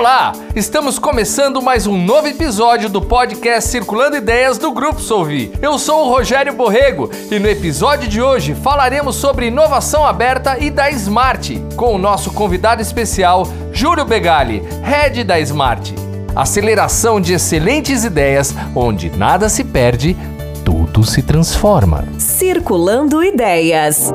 [0.00, 0.32] Olá!
[0.56, 5.52] Estamos começando mais um novo episódio do podcast Circulando Ideias do Grupo Solvi.
[5.60, 10.70] Eu sou o Rogério Borrego e no episódio de hoje falaremos sobre inovação aberta e
[10.70, 15.94] da Smart, com o nosso convidado especial, Júlio Begali, head da Smart.
[16.34, 20.16] Aceleração de excelentes ideias, onde nada se perde,
[20.64, 22.04] tudo se transforma.
[22.16, 24.10] Circulando Ideias.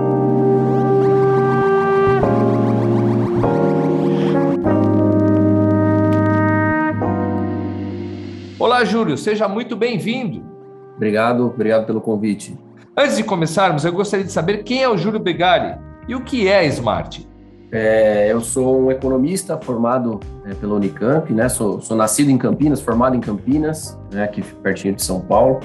[8.65, 10.43] Olá, Júlio, seja muito bem-vindo.
[10.95, 12.57] Obrigado, obrigado pelo convite.
[12.97, 16.47] Antes de começarmos, eu gostaria de saber quem é o Júlio Begali e o que
[16.47, 17.29] é a Smart.
[17.71, 21.47] É, eu sou um economista formado é, pela Unicamp, né?
[21.47, 24.23] Sou, sou, nascido em Campinas, formado em Campinas, né?
[24.23, 25.59] aqui pertinho de São Paulo.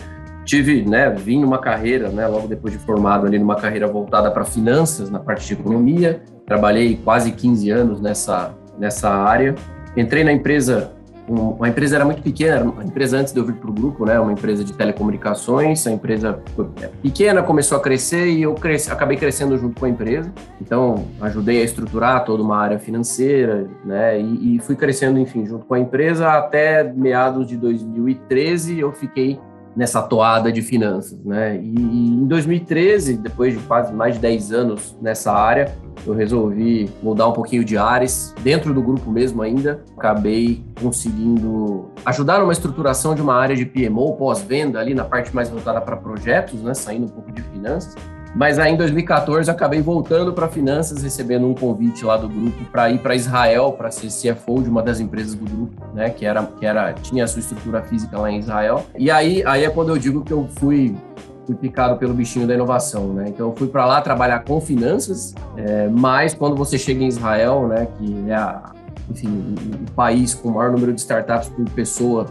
[0.44, 1.08] Tive, né?
[1.08, 2.26] Vim numa carreira, né?
[2.26, 6.22] Logo depois de formado ali numa carreira voltada para finanças, na parte de economia.
[6.44, 9.54] Trabalhei quase 15 anos nessa nessa área.
[9.96, 10.99] Entrei na empresa
[11.30, 14.18] uma empresa era muito pequena, uma empresa antes de eu vir para o grupo, né,
[14.18, 16.40] uma empresa de telecomunicações, a empresa
[16.82, 21.06] é, pequena começou a crescer e eu cresci, acabei crescendo junto com a empresa, então
[21.20, 25.74] ajudei a estruturar toda uma área financeira, né, e, e fui crescendo, enfim, junto com
[25.74, 29.38] a empresa até meados de 2013 eu fiquei
[29.76, 31.56] nessa toada de finanças, né?
[31.56, 35.74] E, e, em 2013, depois de quase mais de 10 anos nessa área,
[36.06, 42.40] eu resolvi mudar um pouquinho de áreas, dentro do grupo mesmo ainda, acabei conseguindo ajudar
[42.40, 46.62] numa estruturação de uma área de PMO, pós-venda, ali na parte mais voltada para projetos,
[46.62, 46.74] né?
[46.74, 47.94] Saindo um pouco de finanças.
[48.34, 52.90] Mas aí em 2014 acabei voltando para finanças, recebendo um convite lá do grupo para
[52.90, 56.42] ir para Israel para ser CFO de uma das empresas do grupo, né, que era
[56.44, 58.84] que era tinha a sua estrutura física lá em Israel.
[58.96, 60.96] E aí aí é quando eu digo que eu fui
[61.44, 63.26] fui picado pelo bichinho da inovação, né?
[63.28, 67.66] Então eu fui para lá trabalhar com finanças, é, mas quando você chega em Israel,
[67.66, 68.72] né, que é a,
[69.10, 69.54] enfim,
[69.88, 72.26] o país com o maior número de startups por pessoa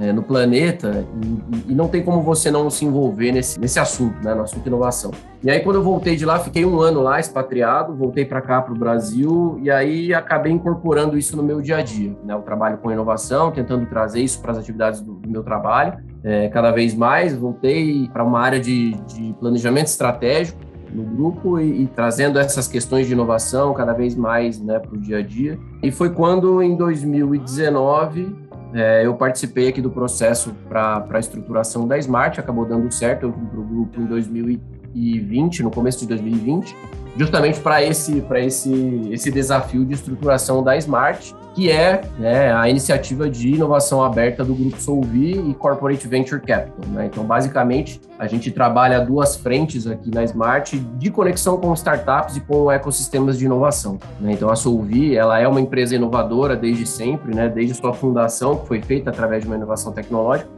[0.00, 4.22] é, no planeta e, e, não tem como você não se envolver nesse, nesse assunto,
[4.22, 5.10] né, no assunto inovação.
[5.42, 8.60] E aí, quando eu voltei de lá, fiquei um ano lá, expatriado, voltei para cá,
[8.60, 12.16] para o Brasil, e aí acabei incorporando isso no meu dia a dia.
[12.24, 15.98] Né, o trabalho com inovação, tentando trazer isso para as atividades do, do meu trabalho.
[16.24, 20.58] É, cada vez mais, voltei para uma área de, de planejamento estratégico,
[20.92, 24.96] no grupo e, e, trazendo essas questões de inovação cada vez mais né, para o
[24.96, 25.58] dia a dia.
[25.82, 28.45] E foi quando, em 2019,
[28.76, 33.32] é, eu participei aqui do processo para a estruturação da Smart, acabou dando certo, eu
[33.32, 36.76] vim para o grupo em 2020, no começo de 2020,
[37.16, 43.30] justamente para esse, esse, esse desafio de estruturação da Smart, que é né, a iniciativa
[43.30, 46.86] de inovação aberta do Grupo Solvi e Corporate Venture Capital.
[46.88, 47.06] Né?
[47.06, 52.40] Então, basicamente, a gente trabalha duas frentes aqui na Smart de conexão com startups e
[52.40, 53.98] com ecossistemas de inovação.
[54.20, 54.32] Né?
[54.32, 57.48] Então, a Solvi ela é uma empresa inovadora desde sempre, né?
[57.48, 60.50] desde sua fundação, que foi feita através de uma inovação tecnológica,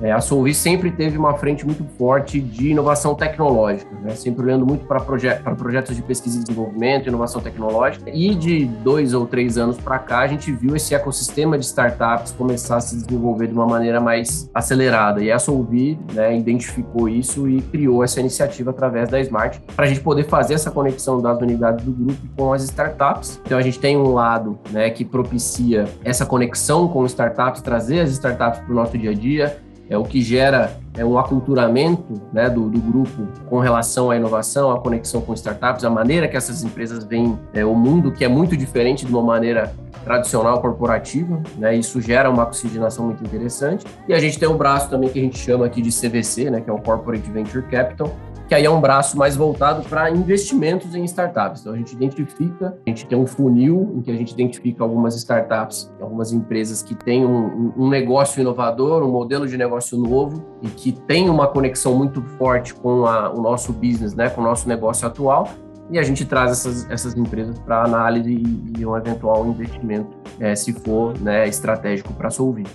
[0.00, 4.10] é, a Solvi sempre teve uma frente muito forte de inovação tecnológica, né?
[4.14, 8.10] sempre olhando muito para proje projetos de pesquisa e desenvolvimento, inovação tecnológica.
[8.10, 12.32] E de dois ou três anos para cá, a gente viu esse ecossistema de startups
[12.32, 15.22] começar a se desenvolver de uma maneira mais acelerada.
[15.22, 19.88] E a Solvi né, identificou isso e criou essa iniciativa através da Smart para a
[19.88, 23.40] gente poder fazer essa conexão das unidades do grupo com as startups.
[23.44, 28.10] Então a gente tem um lado né, que propicia essa conexão com startups, trazer as
[28.10, 29.62] startups para o nosso dia a dia
[29.92, 34.70] é o que gera é um aculturamento né, do, do, grupo com relação à inovação,
[34.70, 38.28] à conexão com startups, a maneira que essas empresas veem é, o mundo, que é
[38.28, 41.76] muito diferente de uma maneira tradicional corporativa, né?
[41.76, 43.86] Isso gera uma oxigenação muito interessante.
[44.08, 46.60] E a gente tem um braço também que a gente chama aqui de CVC, né?
[46.60, 48.12] Que é o Corporate Venture Capital,
[48.48, 51.62] que aí é um braço mais voltado para investimentos em startups.
[51.62, 55.14] Então a gente identifica, a gente tem um funil em que a gente identifica algumas
[55.16, 60.68] startups, algumas empresas que têm um, um negócio inovador, um modelo de negócio novo e
[60.68, 64.68] que tem uma conexão muito forte com a, o nosso business, né, com o nosso
[64.68, 65.48] negócio atual.
[65.90, 70.54] E a gente traz essas, essas empresas para análise e, e, um eventual investimento, é,
[70.54, 72.66] se for né, estratégico para Solvir.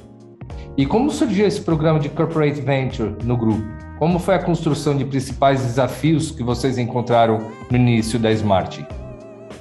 [0.78, 3.87] E como surgiu esse programa de Corporate Venture no grupo?
[4.00, 7.40] Como foi a construção de principais desafios que vocês encontraram
[7.70, 8.86] no início da Smart?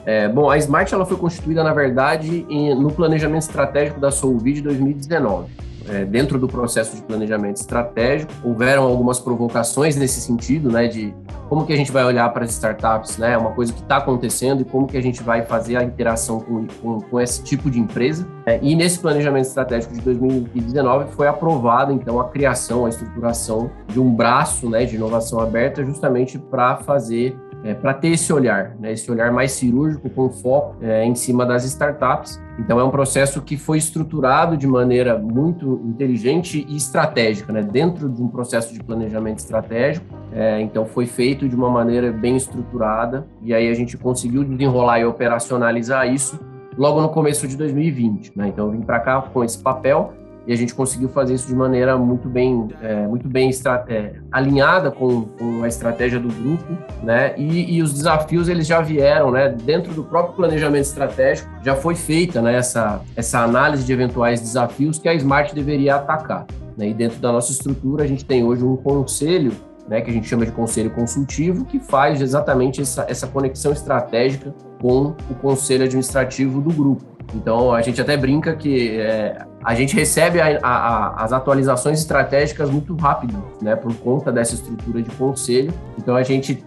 [0.05, 4.53] É, bom, a Smart ela foi constituída, na verdade, em, no planejamento estratégico da Solvi
[4.53, 8.33] de 2019 é, dentro do processo de planejamento estratégico.
[8.43, 11.15] Houveram algumas provocações nesse sentido, né, de
[11.49, 14.63] como que a gente vai olhar para as startups, né, uma coisa que está acontecendo
[14.63, 17.79] e como que a gente vai fazer a interação com, com, com esse tipo de
[17.79, 18.27] empresa.
[18.45, 24.01] É, e nesse planejamento estratégico de 2019 foi aprovada, então, a criação, a estruturação de
[24.01, 28.93] um braço, né, de inovação aberta justamente para fazer é, para ter esse olhar, né,
[28.93, 32.41] esse olhar mais cirúrgico, com foco é, em cima das startups.
[32.61, 38.09] Então, é um processo que foi estruturado de maneira muito inteligente e estratégica, né, dentro
[38.09, 40.07] de um processo de planejamento estratégico.
[40.33, 45.01] É, então, foi feito de uma maneira bem estruturada, e aí a gente conseguiu desenrolar
[45.01, 46.39] e operacionalizar isso
[46.79, 48.33] logo no começo de 2020.
[48.37, 48.49] Né?
[48.49, 50.13] Então, eu vim para cá com esse papel
[50.47, 53.51] e a gente conseguiu fazer isso de maneira muito bem, é, muito bem
[53.89, 57.35] é, alinhada com, com, a estratégia do grupo, né?
[57.37, 59.49] E, e, os desafios eles já vieram, né?
[59.49, 62.55] Dentro do próprio planejamento estratégico já foi feita, né?
[62.57, 66.47] Essa, essa análise de eventuais desafios que a Smart deveria atacar.
[66.77, 66.91] Né?
[66.91, 69.53] E dentro da nossa estrutura a gente tem hoje um conselho
[69.89, 74.55] né, que a gente chama de conselho consultivo, que faz exatamente essa, essa conexão estratégica
[74.81, 77.16] com o conselho administrativo do grupo.
[77.35, 82.71] Então, a gente até brinca que é, a gente recebe a, a, as atualizações estratégicas
[82.71, 85.73] muito rápido, né, por conta dessa estrutura de conselho.
[85.99, 86.65] Então, a gente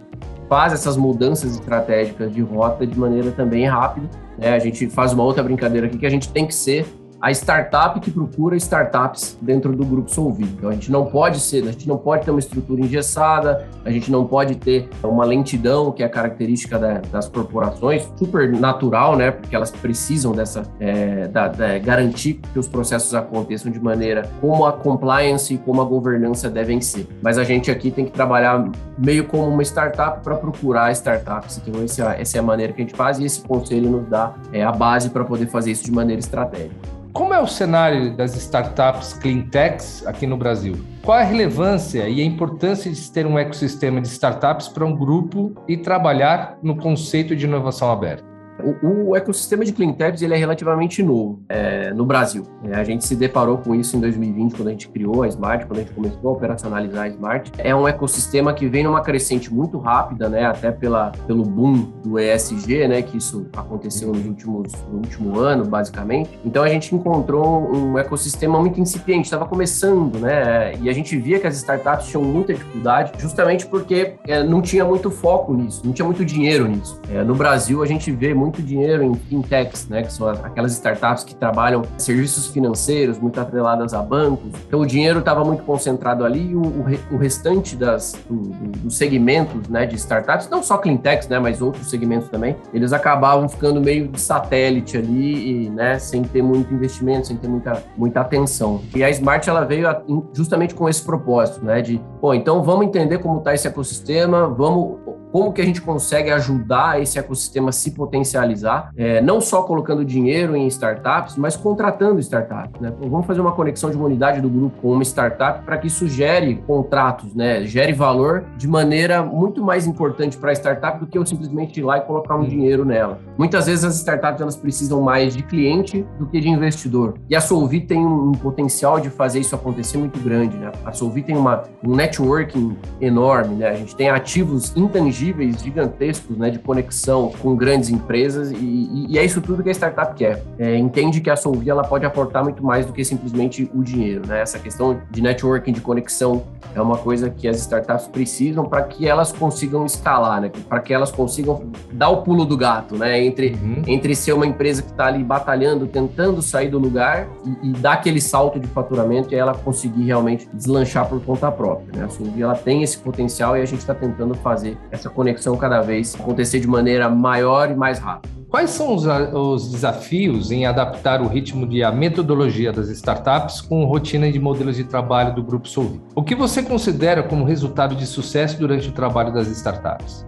[0.50, 4.09] faz essas mudanças estratégicas de rota de maneira também rápida.
[4.38, 4.50] Né?
[4.50, 6.85] A gente faz uma outra brincadeira aqui que a gente tem que ser
[7.21, 10.44] a startup que procura startups dentro do grupo Solvi.
[10.44, 13.92] Então a gente não pode ser, a gente não pode ter uma estrutura engessada, a
[13.92, 19.31] gente não pode ter uma lentidão que é característica da, das corporações, super natural, né?
[19.31, 24.66] Porque elas precisam dessa é, da, da, garantir que os processos aconteçam de maneira como
[24.66, 27.07] a compliance e como a governança devem ser.
[27.21, 31.62] Mas a gente aqui tem que trabalhar meio como uma startup para procurar startups.
[31.66, 34.33] Então essa, essa é a maneira que a gente faz e esse conselho nos dá
[34.54, 36.98] é, a base para poder fazer isso de maneira estratégica.
[37.11, 40.75] Como é o cenário das startups clean techs aqui no Brasil?
[41.03, 44.95] Qual a relevância e a importância de se ter um ecossistema de startups para um
[44.95, 48.28] grupo e trabalhar no conceito de inovação aberta?
[48.63, 52.44] O, o, ecossistema de clean tabs ele é relativamente novo é, no Brasil.
[52.63, 55.65] É, a gente se deparou com isso em 2020, quando a gente criou a Smart,
[55.65, 57.51] quando a gente começou a operacionalizar a Smart.
[57.57, 62.19] É um ecossistema que vem numa crescente muito rápida, né, até pela, pelo boom do
[62.19, 66.39] ESG, né, que isso aconteceu nos últimos, no último ano, basicamente.
[66.44, 71.39] Então a gente encontrou um ecossistema muito incipiente, estava começando, né, e a gente via
[71.39, 75.94] que as startups tinham muita dificuldade, justamente porque é, não tinha muito foco nisso, não
[75.94, 77.00] tinha muito dinheiro nisso.
[77.11, 80.73] É, no Brasil, a gente vê muito muito dinheiro em fintechs, né, que são aquelas
[80.73, 84.51] startups que trabalham serviços financeiros muito atreladas a bancos.
[84.67, 86.63] Então o dinheiro estava muito concentrado ali e o,
[87.11, 88.35] o restante das, do,
[88.79, 93.47] dos segmentos né, de startups, não só cleantechs, né, mas outros segmentos também, eles acabavam
[93.47, 98.21] ficando meio de satélite ali, e, né, sem ter muito investimento, sem ter muita, muita
[98.21, 98.81] atenção.
[98.95, 99.87] E a Smart ela veio
[100.33, 104.97] justamente com esse propósito, né, de, pô, então vamos entender como está esse ecossistema, vamos
[105.31, 110.03] como que a gente consegue ajudar esse ecossistema a se potencializar, é, não só colocando
[110.03, 112.81] dinheiro em startups, mas contratando startups.
[112.81, 112.91] Né?
[112.99, 116.07] Vamos fazer uma conexão de uma unidade do grupo com uma startup para que isso
[116.07, 117.63] gere contratos, né?
[117.63, 121.83] gere valor de maneira muito mais importante para a startup do que eu simplesmente ir
[121.83, 123.19] lá e colocar um dinheiro nela.
[123.37, 127.15] Muitas vezes as startups elas precisam mais de cliente do que de investidor.
[127.29, 130.57] E a Solvi tem um, um potencial de fazer isso acontecer muito grande.
[130.57, 130.71] Né?
[130.85, 133.69] A Solvi tem uma, um networking enorme, né?
[133.69, 139.18] a gente tem ativos intangíveis tangíveis gigantescos né, de conexão com grandes empresas e, e,
[139.18, 140.42] é isso tudo que a startup quer.
[140.57, 144.25] É, entende que a Solvia ela pode aportar muito mais do que simplesmente o dinheiro.
[144.25, 144.42] Né?
[144.42, 146.44] Essa questão de networking, de conexão,
[146.74, 150.51] é uma coisa que as startups precisam para que elas consigam escalar, né?
[150.68, 153.21] para que elas consigam dar o pulo do gato né?
[153.24, 153.83] entre, uhum.
[153.88, 157.28] entre ser uma empresa que está ali batalhando, tentando sair do lugar
[157.64, 161.99] e, e, dar aquele salto de faturamento e ela conseguir realmente deslanchar por conta própria.
[161.99, 162.06] Né?
[162.06, 165.57] A Solvia ela tem esse potencial e a gente está tentando fazer essa essa conexão
[165.57, 168.33] cada vez acontecer de maneira maior e mais rápida.
[168.47, 173.85] Quais são os, os, desafios em adaptar o ritmo de a metodologia das startups com
[173.85, 176.01] rotina de modelos de trabalho do Grupo Solvi?
[176.16, 180.25] O que você considera como resultado de sucesso durante o trabalho das startups?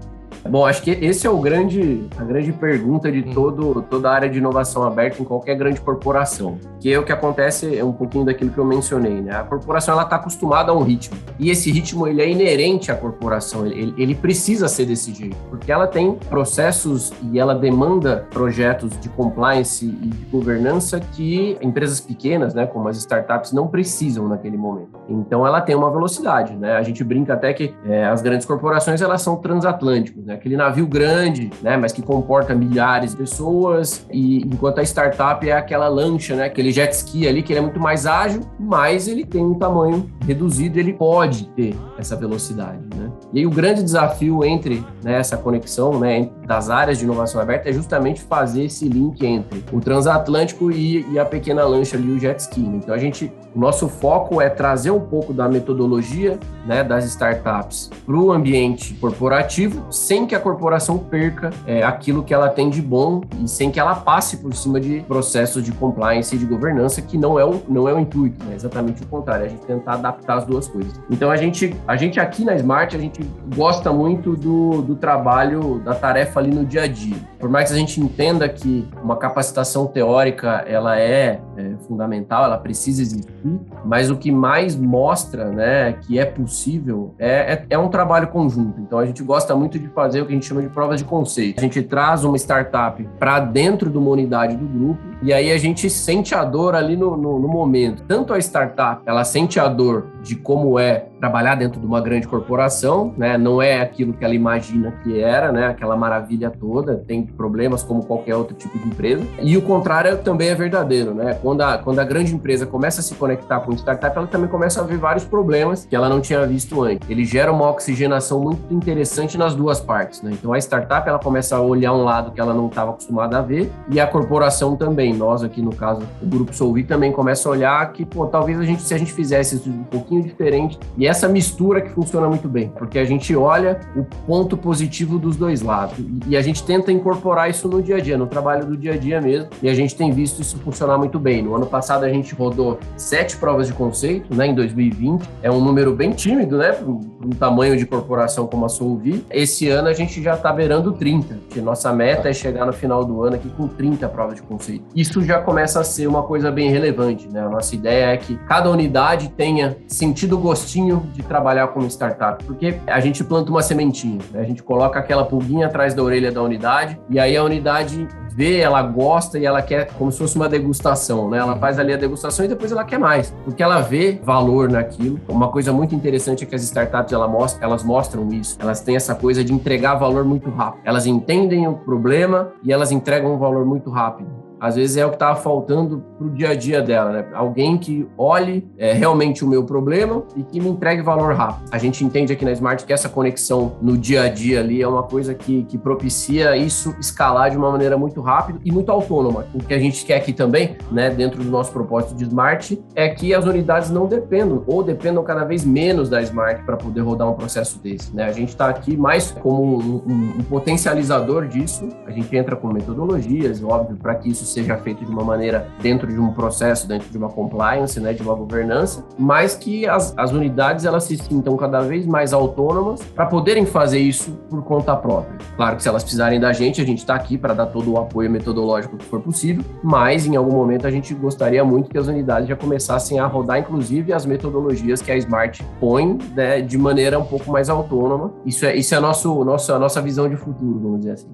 [0.50, 3.34] Bom, acho que esse é o grande, a grande pergunta de hum.
[3.34, 6.58] todo, toda a área de inovação aberta em qualquer grande corporação.
[6.80, 9.36] Que é o que acontece, é um pouquinho daquilo que eu mencionei, né?
[9.36, 11.16] A corporação, ela está acostumada a um ritmo.
[11.38, 15.38] E esse ritmo, ele é inerente à corporação, ele, ele precisa ser desse jeito.
[15.50, 22.02] Porque ela tem processos e ela demanda projetos de compliance e de governança que empresas
[22.02, 25.00] pequenas, né, como as startups, não precisam naquele momento.
[25.08, 26.74] Então, ela tem uma velocidade, né?
[26.76, 30.31] A gente brinca até que é, as grandes corporações, elas são transatlânticas, né?
[30.32, 30.36] Né?
[30.36, 31.78] aquele navio grande, né?
[31.78, 36.46] mas que comporta milhares de pessoas, e enquanto a startup é aquela lancha, né?
[36.46, 40.10] aquele jet ski ali, que ele é muito mais ágil, mas ele tem um tamanho
[40.26, 42.80] reduzido, ele pode ter essa velocidade.
[42.96, 43.12] Né?
[43.34, 47.70] E aí o grande desafio entre né, essa conexão né, das áreas de inovação aberta
[47.70, 52.20] é justamente fazer esse link entre o transatlântico e, e a pequena lancha ali, o
[52.20, 52.62] jet ski.
[52.62, 52.80] Né?
[52.84, 57.90] Então a gente, o nosso foco é trazer um pouco da metodologia né, das startups
[58.06, 62.70] para o ambiente corporativo, sem sem que a corporação perca é, aquilo que ela tem
[62.70, 66.46] de bom e sem que ela passe por cima de processos de compliance e de
[66.46, 69.50] governança, que não é o, não é o intuito, é exatamente o contrário, é a
[69.50, 70.94] gente tentar adaptar as duas coisas.
[71.10, 73.24] Então a gente, a gente aqui na Smart, a gente
[73.56, 77.18] gosta muito do, do trabalho, da tarefa ali no dia a dia.
[77.40, 82.58] Por mais que a gente entenda que uma capacitação teórica ela é, é fundamental, ela
[82.60, 87.90] precisa existir, mas o que mais mostra né, que é possível é, é, é um
[87.90, 88.80] trabalho conjunto.
[88.80, 91.06] Então a gente gosta muito de fazer o que a gente chama de provas de
[91.06, 91.60] conceito.
[91.60, 95.58] A gente traz uma startup para dentro de uma unidade do grupo e aí a
[95.58, 98.04] gente sente a dor ali no, no, no momento.
[98.08, 102.28] Tanto a startup, ela sente a dor de como é trabalhar dentro de uma grande
[102.28, 103.38] corporação, né?
[103.38, 105.68] Não é aquilo que ela imagina que era, né?
[105.68, 109.24] Aquela maravilha toda, tem problemas como qualquer outro tipo de empresa.
[109.40, 111.38] E o contrário também é verdadeiro, né?
[111.42, 114.50] Quando a, quando a grande empresa começa a se conectar com o startup, ela também
[114.50, 117.08] começa a ver vários problemas que ela não tinha visto antes.
[117.10, 120.32] Ele gera uma oxigenação muito interessante nas duas partes, né?
[120.34, 123.42] Então a startup ela começa a olhar um lado que ela não estava acostumada a
[123.42, 125.14] ver e a corporação também.
[125.14, 128.64] Nós aqui no caso, o grupo Solvi também começa a olhar que, pô, talvez a
[128.64, 132.50] gente se a gente fizesse isso um pouquinho diferente e essa mistura que funciona muito
[132.50, 136.92] bem, porque a gente olha o ponto positivo dos dois lados e a gente tenta
[136.92, 139.74] incorporar isso no dia a dia, no trabalho do dia a dia mesmo, e a
[139.74, 141.42] gente tem visto isso funcionar muito bem.
[141.42, 145.62] No ano passado a gente rodou sete provas de conceito, né, em 2020, é um
[145.64, 149.24] número bem tímido, né, para um tamanho de corporação como a Solvi.
[149.30, 153.06] Esse ano a gente já está beirando 30, que nossa meta é chegar no final
[153.06, 154.86] do ano aqui com 30 provas de conceito.
[154.96, 157.42] Isso já começa a ser uma coisa bem relevante, né?
[157.42, 162.44] A nossa ideia é que cada unidade tenha sentido o gostinho de trabalhar como startup,
[162.44, 164.42] porque a gente planta uma sementinha, né?
[164.42, 168.58] a gente coloca aquela pulguinha atrás da orelha da unidade e aí a unidade vê,
[168.58, 171.38] ela gosta e ela quer como se fosse uma degustação, né?
[171.38, 175.20] Ela faz ali a degustação e depois ela quer mais, porque ela vê valor naquilo.
[175.28, 178.58] Uma coisa muito interessante é que as startups ela mostra, elas mostram isso.
[178.60, 180.82] Elas têm essa coisa de entregar valor muito rápido.
[180.84, 185.10] Elas entendem o problema e elas entregam um valor muito rápido às vezes é o
[185.10, 187.26] que estava faltando para o dia a dia dela, né?
[187.34, 191.68] Alguém que olhe é, realmente o meu problema e que me entregue valor rápido.
[191.72, 194.88] A gente entende aqui na Smart que essa conexão no dia a dia ali é
[194.88, 199.48] uma coisa que, que propicia isso escalar de uma maneira muito rápida e muito autônoma.
[199.52, 203.10] O que a gente quer aqui também, né, dentro do nosso propósito de Smart, é
[203.10, 207.28] que as unidades não dependam ou dependam cada vez menos da Smart para poder rodar
[207.28, 208.16] um processo desse.
[208.16, 208.26] Né?
[208.26, 211.90] A gente está aqui mais como um, um, um potencializador disso.
[212.06, 216.08] A gente entra com metodologias, óbvio, para que isso seja feito de uma maneira dentro
[216.08, 220.32] de um processo, dentro de uma compliance, né, de uma governança, mas que as, as
[220.32, 225.38] unidades elas se sintam cada vez mais autônomas para poderem fazer isso por conta própria.
[225.56, 227.98] Claro que se elas precisarem da gente, a gente está aqui para dar todo o
[227.98, 232.08] apoio metodológico que for possível, mas em algum momento a gente gostaria muito que as
[232.08, 237.20] unidades já começassem a rodar, inclusive, as metodologias que a Smart põe né, de maneira
[237.20, 238.34] um pouco mais autônoma.
[238.46, 241.30] Isso é, isso é nosso, nosso, a nossa visão de futuro, vamos dizer assim.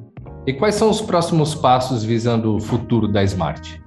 [0.48, 3.87] E quais são os próximos passos visando o futuro da Smart?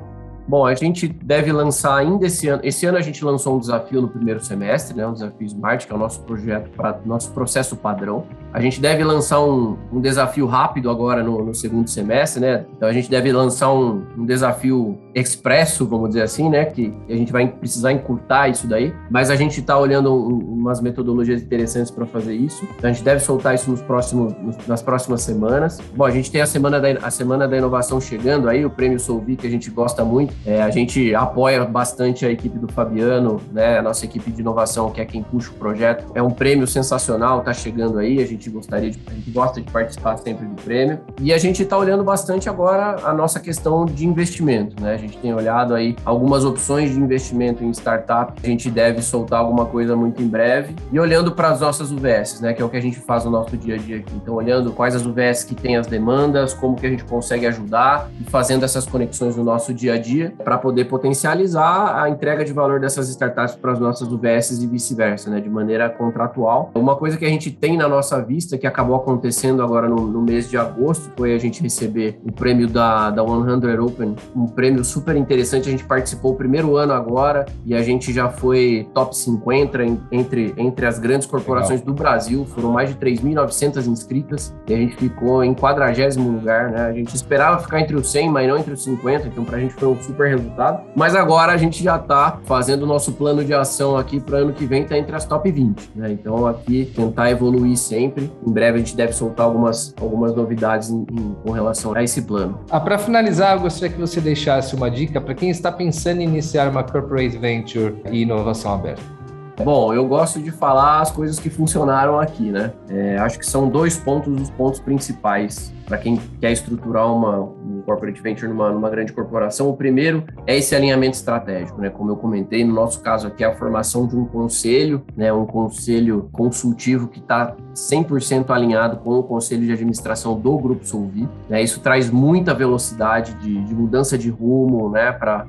[0.50, 2.60] Bom, a gente deve lançar ainda esse ano.
[2.64, 5.06] Esse ano a gente lançou um desafio no primeiro semestre, né?
[5.06, 8.24] Um desafio Smart, que é o nosso projeto para nosso processo padrão.
[8.52, 12.64] A gente deve lançar um, um desafio rápido agora no, no, segundo semestre, né?
[12.76, 16.64] Então a gente deve lançar um, um, desafio expresso, vamos dizer assim, né?
[16.64, 18.92] Que a gente vai precisar encurtar isso daí.
[19.08, 22.66] Mas a gente está olhando um, umas metodologias interessantes para fazer isso.
[22.76, 24.34] Então a gente deve soltar isso nos próximos,
[24.66, 25.80] nas próximas semanas.
[25.94, 28.98] Bom, a gente tem a semana da, a semana da inovação chegando aí, o prêmio
[28.98, 30.39] Solvi que a gente gosta muito.
[30.44, 33.78] É, a gente apoia bastante a equipe do Fabiano, né?
[33.78, 36.10] A nossa equipe de inovação, que é quem puxa o projeto.
[36.14, 38.22] É um prêmio sensacional, tá chegando aí.
[38.22, 41.00] A gente gostaria de, a gente gosta de participar sempre do prêmio.
[41.20, 44.94] E a gente está olhando bastante agora a nossa questão de investimento, né?
[44.94, 48.32] A gente tem olhado aí algumas opções de investimento em startup.
[48.42, 50.74] A gente deve soltar alguma coisa muito em breve.
[50.90, 52.54] E olhando para as nossas UVS, né?
[52.54, 54.12] Que é o que a gente faz no nosso dia a dia aqui.
[54.14, 58.10] Então, olhando quais as UVS que têm as demandas, como que a gente consegue ajudar
[58.20, 62.52] e fazendo essas conexões no nosso dia a dia para poder potencializar a entrega de
[62.52, 66.70] valor dessas startups para as nossas UBSs e vice-versa, né, de maneira contratual.
[66.74, 70.22] Uma coisa que a gente tem na nossa vista, que acabou acontecendo agora no, no
[70.22, 74.84] mês de agosto, foi a gente receber o prêmio da, da 100 Open, um prêmio
[74.84, 75.68] super interessante.
[75.68, 79.78] A gente participou o primeiro ano agora e a gente já foi top 50
[80.12, 81.94] entre, entre as grandes corporações Legal.
[81.94, 82.44] do Brasil.
[82.44, 85.80] Foram mais de 3.900 inscritas e a gente ficou em 40
[86.18, 86.82] lugar, né?
[86.82, 89.60] A gente esperava ficar entre os 100, mas não entre os 50, então para a
[89.60, 90.82] gente foi um super super resultado.
[90.94, 94.52] Mas agora a gente já está fazendo o nosso plano de ação aqui para ano
[94.52, 95.90] que vem, tá entre as top 20.
[95.94, 96.12] Né?
[96.12, 98.30] Então aqui tentar evoluir sempre.
[98.46, 102.22] Em breve a gente deve soltar algumas, algumas novidades em, em, com relação a esse
[102.22, 102.60] plano.
[102.70, 106.24] Ah, para finalizar, eu gostaria que você deixasse uma dica para quem está pensando em
[106.24, 109.19] iniciar uma corporate venture e inovação aberta.
[109.62, 112.72] Bom, eu gosto de falar as coisas que funcionaram aqui, né?
[112.88, 117.82] É, acho que são dois pontos, os pontos principais para quem quer estruturar uma, um
[117.84, 119.68] corporate venture numa, numa grande corporação.
[119.68, 121.90] O primeiro é esse alinhamento estratégico, né?
[121.90, 125.32] Como eu comentei, no nosso caso aqui, é a formação de um conselho, né?
[125.32, 131.28] Um conselho consultivo que está 100% alinhado com o conselho de administração do Grupo Solvi.
[131.48, 131.60] Né?
[131.60, 135.10] Isso traz muita velocidade de, de mudança de rumo, né?
[135.10, 135.44] Para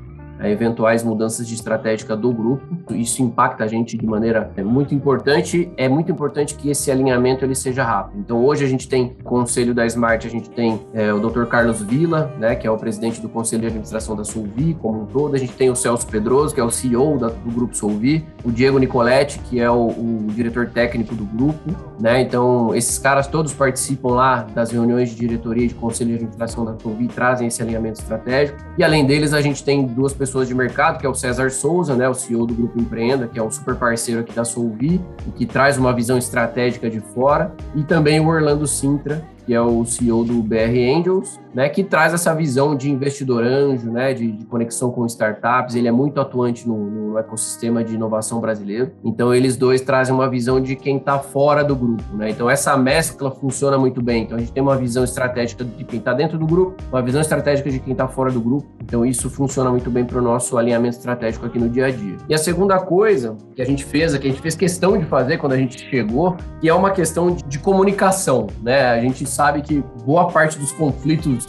[0.50, 2.66] eventuais mudanças de estratégica do grupo.
[2.94, 5.72] Isso impacta a gente de maneira é, muito importante.
[5.78, 8.20] É muito importante que esse alinhamento ele seja rápido.
[8.20, 11.46] Então hoje a gente tem conselho da Smart, a gente tem é, o Dr.
[11.46, 15.06] Carlos Vila, né, que é o presidente do conselho de administração da Solvi como um
[15.06, 15.36] todo.
[15.36, 18.52] A gente tem o Celso Pedroso, que é o CEO da, do grupo Solvi, o
[18.52, 22.22] Diego Nicoletti, que é o, o diretor técnico do grupo, né?
[22.22, 26.78] Então esses caras todos participam lá das reuniões de diretoria de conselho de administração da
[26.80, 28.58] Solvi, trazem esse alinhamento estratégico.
[28.78, 31.52] E além deles a gente tem duas pessoas pessoas de mercado, que é o César
[31.52, 35.02] Souza, né, o CEO do Grupo Empreenda, que é um super parceiro aqui da Solvi,
[35.28, 39.60] e que traz uma visão estratégica de fora, e também o Orlando Sintra, que é
[39.60, 44.32] o CEO do BR Angels, né, que traz essa visão de investidor anjo, né, de,
[44.32, 45.76] de conexão com startups.
[45.76, 48.92] Ele é muito atuante no, no, ecossistema de inovação brasileiro.
[49.04, 52.04] Então, eles dois trazem uma visão de quem está fora do grupo.
[52.14, 52.30] Né?
[52.30, 54.24] Então, essa mescla funciona muito bem.
[54.24, 57.22] Então, a gente tem uma visão estratégica de quem está dentro do grupo, uma visão
[57.22, 58.68] estratégica de quem está fora do grupo.
[58.82, 62.18] Então, isso funciona muito bem para o nosso alinhamento estratégico aqui no dia a dia.
[62.30, 65.38] E a segunda coisa que a gente fez, que a gente fez questão de fazer
[65.38, 68.48] quando a gente chegou, que é uma questão de, de comunicação.
[68.62, 68.86] Né?
[68.86, 71.41] A gente sabe que boa parte dos conflitos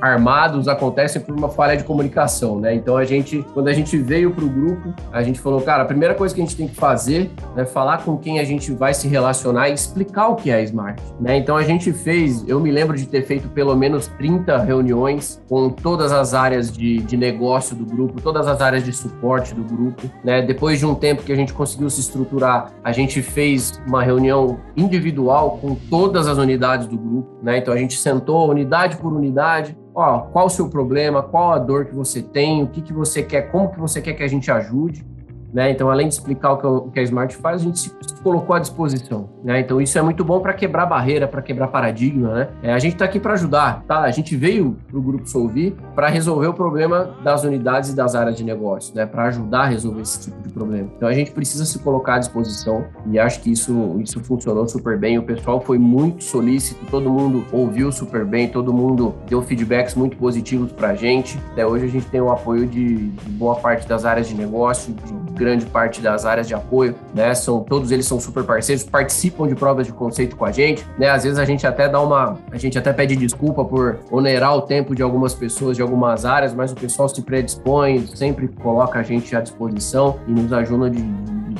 [0.00, 2.74] armados acontecem por uma falha de comunicação, né?
[2.74, 5.86] Então a gente, quando a gente veio para o grupo, a gente falou, cara, a
[5.86, 8.94] primeira coisa que a gente tem que fazer é falar com quem a gente vai
[8.94, 11.36] se relacionar e explicar o que é Smart, né?
[11.36, 15.70] Então a gente fez, eu me lembro de ter feito pelo menos 30 reuniões com
[15.70, 20.10] todas as áreas de, de negócio do grupo, todas as áreas de suporte do grupo,
[20.24, 20.42] né?
[20.42, 24.58] Depois de um tempo que a gente conseguiu se estruturar, a gente fez uma reunião
[24.76, 27.58] individual com todas as unidades do grupo, né?
[27.58, 29.39] Então a gente sentou unidade por unidade,
[29.94, 33.22] ó, qual o seu problema, qual a dor que você tem, o que, que você
[33.22, 35.06] quer, como que você quer que a gente ajude.
[35.52, 35.70] Né?
[35.70, 39.28] Então, além de explicar o que a Smart faz, a gente se colocou à disposição.
[39.42, 39.60] Né?
[39.60, 42.34] Então, isso é muito bom para quebrar barreira, para quebrar paradigma.
[42.34, 42.48] Né?
[42.62, 43.82] É, a gente está aqui para ajudar.
[43.86, 44.00] Tá?
[44.00, 48.14] A gente veio para o Grupo Solvi para resolver o problema das unidades e das
[48.14, 49.06] áreas de negócio, né?
[49.06, 50.88] para ajudar a resolver esse tipo de problema.
[50.96, 54.98] Então, a gente precisa se colocar à disposição e acho que isso, isso funcionou super
[54.98, 55.18] bem.
[55.18, 60.16] O pessoal foi muito solícito, todo mundo ouviu super bem, todo mundo deu feedbacks muito
[60.16, 61.38] positivos para a gente.
[61.52, 64.92] Até hoje, a gente tem o apoio de, de boa parte das áreas de negócio,
[64.92, 67.34] de grande parte das áreas de apoio, né?
[67.34, 71.08] São todos eles são super parceiros, participam de provas de conceito com a gente, né?
[71.08, 74.62] Às vezes a gente até dá uma, a gente até pede desculpa por onerar o
[74.62, 79.02] tempo de algumas pessoas de algumas áreas, mas o pessoal se predispõe, sempre coloca a
[79.02, 81.02] gente à disposição e nos ajuda de,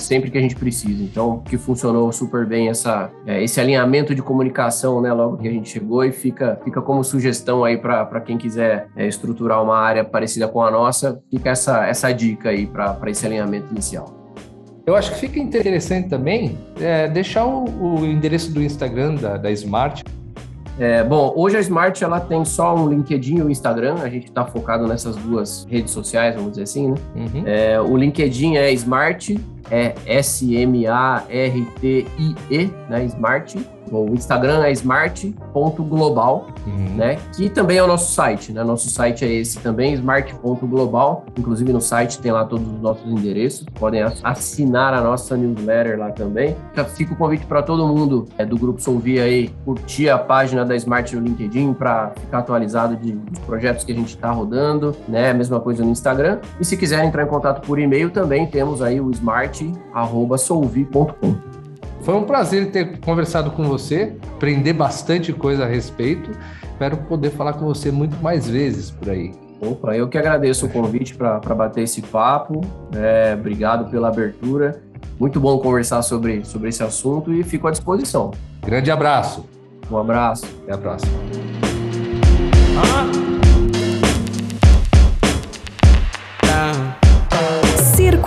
[0.01, 1.03] sempre que a gente precisa.
[1.03, 5.13] Então, que funcionou super bem essa é, esse alinhamento de comunicação, né?
[5.13, 9.07] Logo que a gente chegou e fica fica como sugestão aí para quem quiser é,
[9.07, 13.71] estruturar uma área parecida com a nossa, fica essa essa dica aí para esse alinhamento
[13.71, 14.21] inicial.
[14.87, 19.51] Eu acho que fica interessante também é, deixar o, o, endereço do Instagram da, da
[19.53, 20.03] Smart.
[20.79, 23.97] É, bom, hoje a Smart ela tem só um LinkedIn e o um Instagram.
[24.03, 26.97] A gente está focado nessas duas redes sociais, vamos dizer assim, né?
[27.15, 27.43] Uhum.
[27.47, 29.39] É, o LinkedIn é Smart,
[29.71, 30.71] é S-M-A-R-T-I-E,
[32.89, 33.05] né?
[33.05, 33.59] Smart
[33.91, 36.97] o Instagram é smart.global, uhum.
[36.97, 37.19] né?
[37.35, 38.63] Que também é o nosso site, né?
[38.63, 41.25] Nosso site é esse também, smart.global.
[41.37, 43.67] Inclusive no site tem lá todos os nossos endereços.
[43.75, 46.57] Podem assinar a nossa newsletter lá também.
[46.95, 50.77] Fica o convite para todo mundo é, do Grupo Solvi aí curtir a página da
[50.77, 55.33] Smart no LinkedIn para ficar atualizado de, dos projetos que a gente está rodando, né?
[55.33, 56.39] Mesma coisa no Instagram.
[56.61, 59.11] E se quiserem entrar em contato por e-mail também temos aí o
[59.53, 61.37] smart@solvi.com.
[62.03, 66.31] Foi um prazer ter conversado com você, aprender bastante coisa a respeito.
[66.63, 69.33] Espero poder falar com você muito mais vezes por aí.
[69.61, 72.63] Opa, eu que agradeço o convite para bater esse papo.
[72.97, 74.81] É, obrigado pela abertura.
[75.19, 78.31] Muito bom conversar sobre, sobre esse assunto e fico à disposição.
[78.65, 79.45] Grande abraço.
[79.91, 80.47] Um abraço.
[80.63, 81.13] Até a próxima.